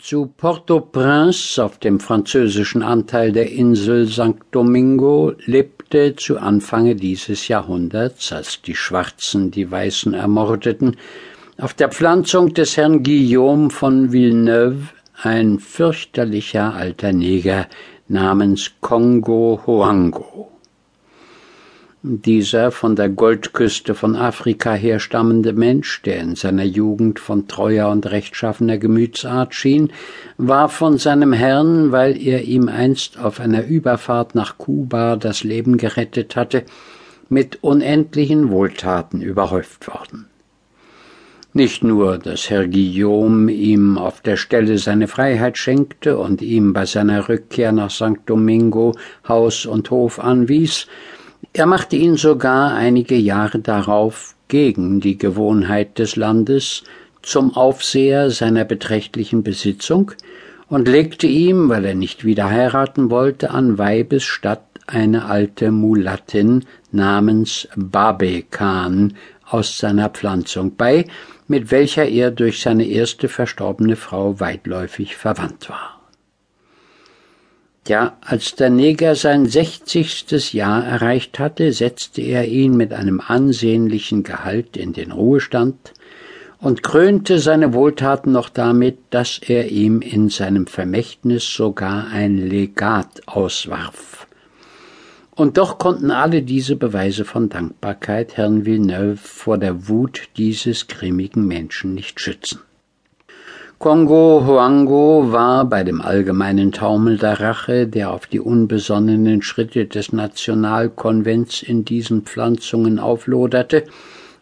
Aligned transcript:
Zu 0.00 0.26
Port-au-Prince 0.26 1.64
auf 1.64 1.78
dem 1.78 2.00
französischen 2.00 2.82
Anteil 2.82 3.30
der 3.30 3.52
Insel 3.52 4.08
St. 4.08 4.34
Domingo 4.50 5.34
lebte 5.46 6.16
zu 6.16 6.36
Anfange 6.36 6.96
dieses 6.96 7.46
Jahrhunderts, 7.46 8.32
als 8.32 8.60
die 8.60 8.74
Schwarzen 8.74 9.52
die 9.52 9.70
Weißen 9.70 10.14
ermordeten, 10.14 10.96
auf 11.58 11.74
der 11.74 11.90
Pflanzung 11.90 12.52
des 12.52 12.76
Herrn 12.76 13.04
Guillaume 13.04 13.70
von 13.70 14.12
Villeneuve 14.12 14.88
ein 15.22 15.60
fürchterlicher 15.60 16.74
alter 16.74 17.12
Neger 17.12 17.68
namens 18.08 18.72
Kongo 18.80 19.62
Hoango. 19.64 20.57
Dieser 22.04 22.70
von 22.70 22.94
der 22.94 23.08
Goldküste 23.08 23.92
von 23.92 24.14
Afrika 24.14 24.72
herstammende 24.72 25.52
Mensch, 25.52 26.00
der 26.02 26.20
in 26.20 26.36
seiner 26.36 26.62
Jugend 26.62 27.18
von 27.18 27.48
treuer 27.48 27.88
und 27.88 28.08
rechtschaffener 28.08 28.78
Gemütsart 28.78 29.52
schien, 29.52 29.90
war 30.36 30.68
von 30.68 30.98
seinem 30.98 31.32
Herrn, 31.32 31.90
weil 31.90 32.16
er 32.16 32.44
ihm 32.44 32.68
einst 32.68 33.18
auf 33.18 33.40
einer 33.40 33.66
Überfahrt 33.66 34.36
nach 34.36 34.58
Kuba 34.58 35.16
das 35.16 35.42
Leben 35.42 35.76
gerettet 35.76 36.36
hatte, 36.36 36.62
mit 37.28 37.64
unendlichen 37.64 38.50
Wohltaten 38.50 39.20
überhäuft 39.20 39.88
worden. 39.88 40.26
Nicht 41.52 41.82
nur, 41.82 42.18
dass 42.18 42.48
Herr 42.48 42.68
Guillaume 42.68 43.50
ihm 43.50 43.98
auf 43.98 44.20
der 44.20 44.36
Stelle 44.36 44.78
seine 44.78 45.08
Freiheit 45.08 45.58
schenkte 45.58 46.16
und 46.16 46.42
ihm 46.42 46.72
bei 46.72 46.86
seiner 46.86 47.28
Rückkehr 47.28 47.72
nach 47.72 47.90
St. 47.90 48.20
Domingo 48.26 48.94
Haus 49.26 49.66
und 49.66 49.90
Hof 49.90 50.20
anwies, 50.20 50.86
er 51.52 51.66
machte 51.66 51.96
ihn 51.96 52.16
sogar 52.16 52.74
einige 52.74 53.16
Jahre 53.16 53.58
darauf 53.58 54.34
gegen 54.48 55.00
die 55.00 55.18
Gewohnheit 55.18 55.98
des 55.98 56.16
Landes 56.16 56.84
zum 57.22 57.54
Aufseher 57.56 58.30
seiner 58.30 58.64
beträchtlichen 58.64 59.42
Besitzung 59.42 60.12
und 60.68 60.88
legte 60.88 61.26
ihm, 61.26 61.68
weil 61.68 61.84
er 61.84 61.94
nicht 61.94 62.24
wieder 62.24 62.50
heiraten 62.50 63.10
wollte, 63.10 63.50
an 63.50 63.78
Weibes 63.78 64.24
statt 64.24 64.62
eine 64.86 65.26
alte 65.26 65.70
Mulattin 65.70 66.64
namens 66.92 67.68
Babekan 67.76 69.14
aus 69.50 69.78
seiner 69.78 70.08
Pflanzung 70.08 70.76
bei, 70.76 71.06
mit 71.46 71.70
welcher 71.70 72.06
er 72.06 72.30
durch 72.30 72.60
seine 72.60 72.86
erste 72.86 73.28
verstorbene 73.28 73.96
Frau 73.96 74.40
weitläufig 74.40 75.16
verwandt 75.16 75.68
war. 75.68 75.97
Ja, 77.88 78.18
als 78.20 78.54
der 78.54 78.68
Neger 78.68 79.14
sein 79.14 79.46
sechzigstes 79.46 80.52
Jahr 80.52 80.84
erreicht 80.84 81.38
hatte, 81.38 81.72
setzte 81.72 82.20
er 82.20 82.46
ihn 82.46 82.76
mit 82.76 82.92
einem 82.92 83.18
ansehnlichen 83.26 84.24
Gehalt 84.24 84.76
in 84.76 84.92
den 84.92 85.10
Ruhestand 85.10 85.94
und 86.58 86.82
krönte 86.82 87.38
seine 87.38 87.72
Wohltaten 87.72 88.30
noch 88.30 88.50
damit, 88.50 88.98
dass 89.08 89.38
er 89.38 89.70
ihm 89.70 90.02
in 90.02 90.28
seinem 90.28 90.66
Vermächtnis 90.66 91.50
sogar 91.50 92.08
ein 92.08 92.36
Legat 92.36 93.22
auswarf. 93.26 94.26
Und 95.34 95.56
doch 95.56 95.78
konnten 95.78 96.10
alle 96.10 96.42
diese 96.42 96.76
Beweise 96.76 97.24
von 97.24 97.48
Dankbarkeit 97.48 98.36
Herrn 98.36 98.66
Villeneuve 98.66 99.16
vor 99.16 99.56
der 99.56 99.88
Wut 99.88 100.28
dieses 100.36 100.88
grimmigen 100.88 101.46
Menschen 101.46 101.94
nicht 101.94 102.20
schützen. 102.20 102.60
Kongo 103.78 104.42
Huango 104.44 105.30
war 105.30 105.64
bei 105.64 105.84
dem 105.84 106.00
allgemeinen 106.00 106.72
Taumel 106.72 107.16
der 107.16 107.38
Rache, 107.38 107.86
der 107.86 108.10
auf 108.10 108.26
die 108.26 108.40
unbesonnenen 108.40 109.40
Schritte 109.40 109.86
des 109.86 110.12
Nationalkonvents 110.12 111.62
in 111.62 111.84
diesen 111.84 112.22
Pflanzungen 112.22 112.98
aufloderte, 112.98 113.84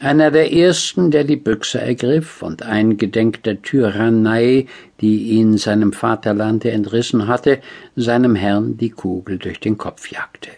einer 0.00 0.32
der 0.32 0.52
ersten, 0.52 1.12
der 1.12 1.22
die 1.22 1.36
Büchse 1.36 1.80
ergriff 1.80 2.42
und 2.42 2.64
eingedenk 2.64 3.44
der 3.44 3.62
Tyrannei, 3.62 4.66
die 5.00 5.28
ihn 5.28 5.58
seinem 5.58 5.92
Vaterlande 5.92 6.72
entrissen 6.72 7.28
hatte, 7.28 7.60
seinem 7.94 8.34
Herrn 8.34 8.78
die 8.78 8.90
Kugel 8.90 9.38
durch 9.38 9.60
den 9.60 9.78
Kopf 9.78 10.10
jagte. 10.10 10.50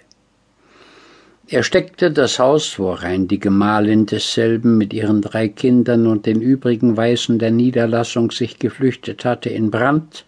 Er 1.53 1.63
steckte 1.63 2.11
das 2.11 2.39
Haus, 2.39 2.79
worein 2.79 3.29
die 3.29 3.39
Gemahlin 3.39 4.07
desselben 4.07 4.79
mit 4.79 4.95
ihren 4.95 5.21
drei 5.21 5.49
Kindern 5.49 6.07
und 6.07 6.25
den 6.25 6.41
übrigen 6.41 6.97
Weißen 6.97 7.39
der 7.39 7.51
Niederlassung 7.51 8.31
sich 8.31 8.59
geflüchtet 8.59 9.27
hatte, 9.27 9.51
in 9.51 9.71
Brand, 9.71 10.25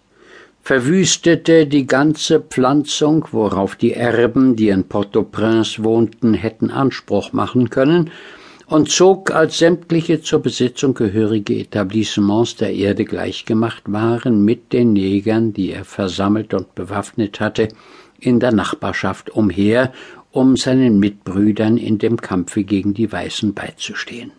verwüstete 0.61 1.67
die 1.67 1.87
ganze 1.87 2.41
Pflanzung, 2.41 3.27
worauf 3.33 3.75
die 3.75 3.95
Erben, 3.95 4.55
die 4.55 4.69
in 4.69 4.85
Port-au-Prince 4.85 5.83
wohnten, 5.83 6.35
hätten 6.35 6.71
Anspruch 6.71 7.33
machen 7.33 7.71
können, 7.71 8.11
und 8.67 8.91
zog, 8.91 9.31
als 9.31 9.57
sämtliche 9.57 10.21
zur 10.21 10.41
Besitzung 10.41 10.93
gehörige 10.93 11.55
Etablissements 11.55 12.57
der 12.57 12.75
Erde 12.75 13.07
gleichgemacht 13.07 13.85
waren, 13.87 14.45
mit 14.45 14.75
den 14.75 14.93
Negern, 14.93 15.55
die 15.55 15.73
er 15.73 15.87
versammelt 15.87 16.53
und 16.53 16.75
bewaffnet 16.75 17.41
hatte, 17.41 17.69
in 18.21 18.41
der 18.41 18.53
Nachbarschaft 18.53 19.31
umher 19.31 19.91
um 20.35 20.57
seinen 20.57 20.99
Mitbrüdern 20.99 21.77
in 21.77 21.99
dem 21.99 22.21
Kampfe 22.21 22.65
gegen 22.65 22.93
die 22.93 23.11
Weißen 23.11 23.55
beizustehen. 23.55 24.33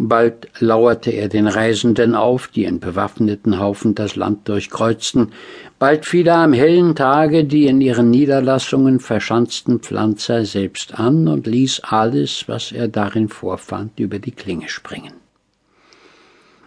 Bald 0.00 0.48
lauerte 0.60 1.10
er 1.10 1.28
den 1.28 1.48
Reisenden 1.48 2.14
auf, 2.14 2.48
die 2.48 2.64
in 2.64 2.78
bewaffneten 2.78 3.58
Haufen 3.58 3.94
das 3.94 4.14
Land 4.16 4.48
durchkreuzten, 4.48 5.32
bald 5.78 6.06
fiel 6.06 6.28
er 6.28 6.36
am 6.36 6.52
hellen 6.52 6.94
Tage 6.94 7.44
die 7.44 7.66
in 7.66 7.80
ihren 7.80 8.10
Niederlassungen 8.10 9.00
verschanzten 9.00 9.80
Pflanzer 9.80 10.44
selbst 10.44 10.98
an 10.98 11.26
und 11.26 11.46
ließ 11.46 11.80
alles, 11.82 12.44
was 12.46 12.72
er 12.72 12.88
darin 12.88 13.28
vorfand, 13.28 13.98
über 13.98 14.20
die 14.20 14.30
Klinge 14.30 14.68
springen. 14.68 15.14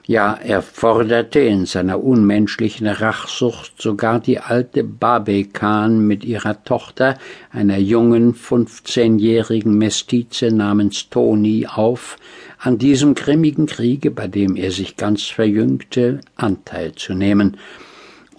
Ja, 0.07 0.33
er 0.33 0.63
forderte 0.63 1.39
in 1.39 1.65
seiner 1.65 2.03
unmenschlichen 2.03 2.87
Rachsucht 2.87 3.79
sogar 3.79 4.19
die 4.19 4.39
alte 4.39 4.83
Babekan 4.83 6.05
mit 6.07 6.23
ihrer 6.23 6.63
Tochter, 6.63 7.17
einer 7.51 7.77
jungen, 7.77 8.33
fünfzehnjährigen 8.33 9.77
Mestize 9.77 10.51
namens 10.51 11.09
Toni, 11.09 11.67
auf, 11.67 12.17
an 12.57 12.79
diesem 12.79 13.13
grimmigen 13.13 13.67
Kriege, 13.67 14.09
bei 14.09 14.27
dem 14.27 14.55
er 14.55 14.71
sich 14.71 14.97
ganz 14.97 15.27
verjüngte, 15.27 16.21
Anteil 16.35 16.93
zu 16.93 17.13
nehmen, 17.13 17.57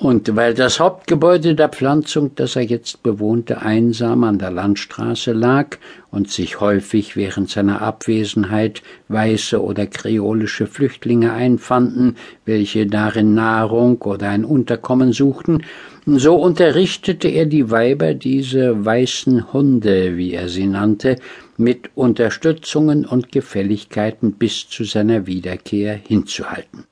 und 0.02 0.34
weil 0.34 0.52
das 0.54 0.80
Hauptgebäude 0.80 1.54
der 1.54 1.68
Pflanzung, 1.68 2.32
das 2.34 2.56
er 2.56 2.62
jetzt 2.62 3.04
bewohnte, 3.04 3.62
einsam 3.62 4.24
an 4.24 4.36
der 4.36 4.50
Landstraße 4.50 5.30
lag 5.30 5.76
und 6.10 6.28
sich 6.28 6.60
häufig 6.60 7.14
während 7.14 7.50
seiner 7.50 7.82
Abwesenheit 7.82 8.82
weiße 9.06 9.62
oder 9.62 9.86
kreolische 9.86 10.66
Flüchtlinge 10.66 11.32
einfanden, 11.32 12.16
welche 12.44 12.88
darin 12.88 13.34
Nahrung 13.34 14.02
oder 14.02 14.30
ein 14.30 14.44
Unterkommen 14.44 15.12
suchten, 15.12 15.62
so 16.04 16.34
unterrichtete 16.34 17.28
er 17.28 17.46
die 17.46 17.70
Weiber, 17.70 18.12
diese 18.14 18.84
weißen 18.84 19.52
Hunde, 19.52 20.16
wie 20.16 20.32
er 20.32 20.48
sie 20.48 20.66
nannte, 20.66 21.14
mit 21.56 21.90
Unterstützungen 21.94 23.06
und 23.06 23.30
Gefälligkeiten 23.30 24.32
bis 24.32 24.68
zu 24.68 24.82
seiner 24.82 25.28
Wiederkehr 25.28 25.94
hinzuhalten. 25.94 26.86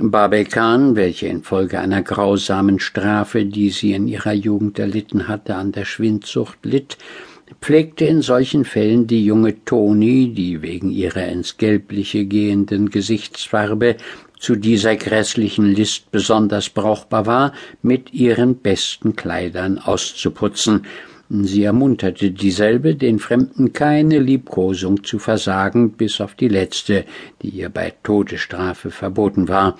Babekan, 0.00 0.96
welche 0.96 1.26
infolge 1.26 1.78
einer 1.78 2.02
grausamen 2.02 2.80
Strafe, 2.80 3.44
die 3.44 3.68
sie 3.68 3.92
in 3.92 4.08
ihrer 4.08 4.32
Jugend 4.32 4.78
erlitten 4.78 5.28
hatte, 5.28 5.56
an 5.56 5.72
der 5.72 5.84
Schwindsucht 5.84 6.58
litt, 6.62 6.96
pflegte 7.60 8.06
in 8.06 8.22
solchen 8.22 8.64
Fällen 8.64 9.06
die 9.06 9.22
junge 9.24 9.62
Toni, 9.66 10.32
die 10.32 10.62
wegen 10.62 10.90
ihrer 10.90 11.28
ins 11.28 11.58
Gelbliche 11.58 12.24
gehenden 12.24 12.88
Gesichtsfarbe 12.88 13.96
zu 14.38 14.56
dieser 14.56 14.96
grässlichen 14.96 15.66
List 15.66 16.10
besonders 16.10 16.70
brauchbar 16.70 17.26
war, 17.26 17.52
mit 17.82 18.14
ihren 18.14 18.56
besten 18.56 19.16
Kleidern 19.16 19.78
auszuputzen, 19.78 20.86
Sie 21.32 21.62
ermunterte 21.62 22.32
dieselbe, 22.32 22.96
den 22.96 23.20
Fremden 23.20 23.72
keine 23.72 24.18
Liebkosung 24.18 25.04
zu 25.04 25.20
versagen, 25.20 25.92
bis 25.92 26.20
auf 26.20 26.34
die 26.34 26.48
letzte, 26.48 27.04
die 27.40 27.50
ihr 27.50 27.68
bei 27.68 27.92
Todesstrafe 28.02 28.90
verboten 28.90 29.46
war. 29.46 29.78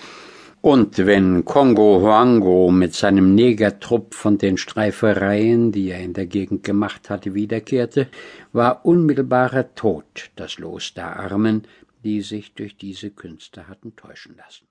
Und 0.61 0.99
wenn 0.99 1.45
Kongo 1.45 2.03
Huango 2.03 2.71
mit 2.71 2.95
seinem 2.95 3.35
Negertrupp 3.35 4.15
von 4.15 4.39
den 4.39 4.59
Streifereien, 4.59 5.73
die 5.73 5.91
er 5.91 5.99
in 5.99 6.13
der 6.13 6.27
Gegend 6.27 6.63
gemacht 6.63 7.11
hatte, 7.11 7.35
wiederkehrte, 7.35 8.07
war 8.53 8.85
unmittelbarer 8.85 9.75
Tod 9.75 10.31
das 10.37 10.61
Los 10.61 10.95
der 10.95 11.19
Armen, 11.19 11.67
die 12.05 12.21
sich 12.21 12.55
durch 12.55 12.77
diese 12.77 13.11
Künste 13.11 13.67
hatten 13.67 13.97
täuschen 13.97 14.37
lassen. 14.37 14.70